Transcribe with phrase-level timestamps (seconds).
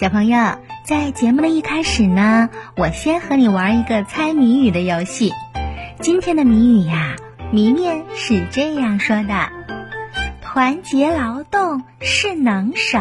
[0.00, 5.34] 小朋友，在节目的一开始呢，我先和你玩一个猜谜语的游戏。
[6.00, 7.16] 今天的谜语呀，
[7.52, 9.50] 谜面是这样说的：
[10.40, 12.96] 团结劳动是能手，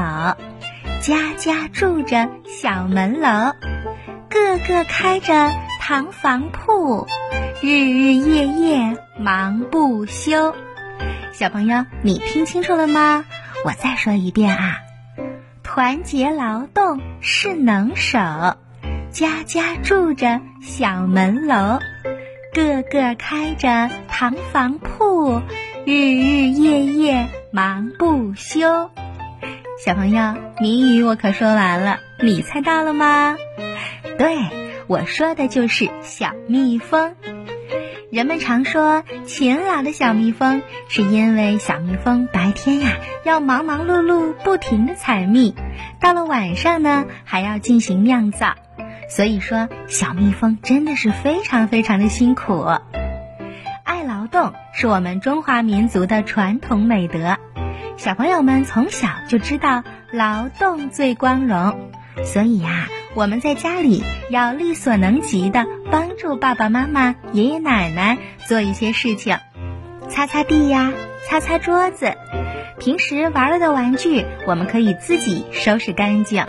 [0.99, 3.53] 家家住着小门楼，
[4.27, 7.07] 个个开着糖房铺，
[7.61, 10.53] 日日夜夜忙不休。
[11.31, 13.23] 小朋友，你听清楚了吗？
[13.63, 14.79] 我再说一遍啊。
[15.79, 18.19] 团结劳动是能手，
[19.11, 21.79] 家家住着小门楼，
[22.53, 25.41] 个个开着糖房铺，
[25.85, 28.89] 日日夜夜忙不休。
[29.81, 33.37] 小朋友，谜语我可说完了，你猜到了吗？
[34.17, 34.35] 对，
[34.87, 37.15] 我说的就是小蜜蜂。
[38.11, 45.53] 人们常说，勤劳的小蜜蜂是因为小蜜蜂白天呀要忙忙碌碌，不停的采蜜，
[45.99, 48.55] 到了晚上呢还要进行酿造，
[49.09, 52.65] 所以说小蜜蜂真的是非常非常的辛苦。
[53.83, 57.37] 爱劳动是我们中华民族的传统美德，
[57.95, 61.91] 小朋友们从小就知道劳动最光荣，
[62.23, 62.87] 所以呀。
[63.15, 69.37] 我们在家里要力所能及的帮助爸爸妈妈、爷爷奶奶做一些事情，
[70.09, 70.93] 擦擦地呀，
[71.27, 72.13] 擦擦桌子。
[72.77, 76.45] 平时玩了的玩具，我们可以自己收拾干净。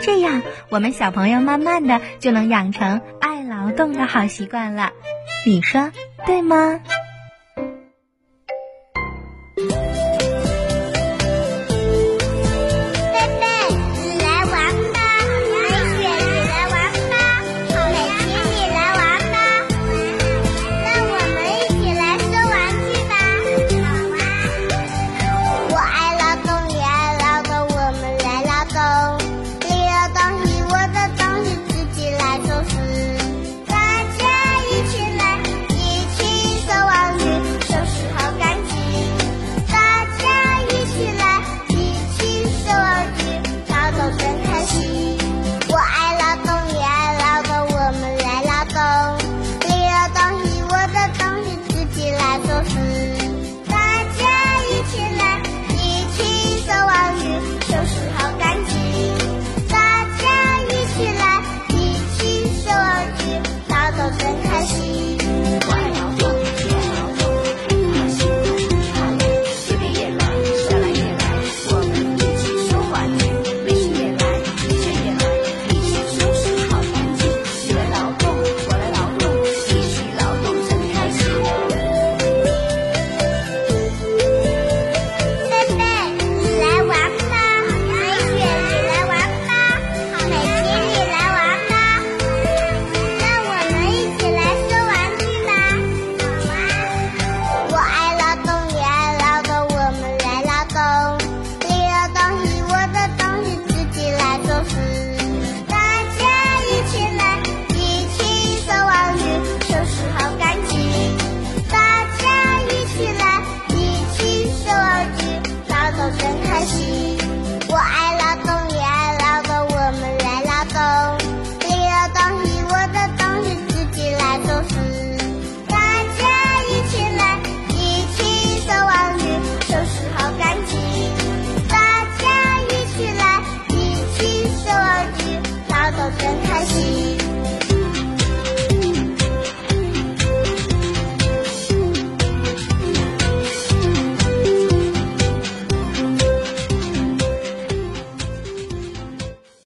[0.00, 4.92] 这样，我们小朋友慢慢的就能养成爱劳动的好习惯了。
[5.44, 5.90] 你说
[6.26, 6.80] 对吗？